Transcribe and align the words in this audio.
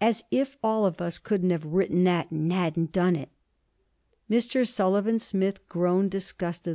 'As 0.00 0.22
if 0.30 0.56
all 0.62 0.86
of 0.86 1.00
us 1.00 1.18
couldn't 1.18 1.50
have 1.50 1.64
written 1.64 2.04
that, 2.04 2.30
and 2.30 2.52
hadn't 2.52 2.92
done 2.92 3.16
it!' 3.16 3.30
Mr. 4.30 4.64
Sullivan 4.64 5.18
Smith 5.18 5.68
groaned 5.68 6.12
disgusted. 6.12 6.72